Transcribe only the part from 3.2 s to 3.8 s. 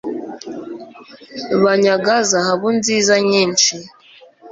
nyinshi